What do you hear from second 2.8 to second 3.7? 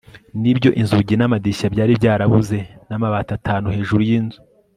n'amabati atanu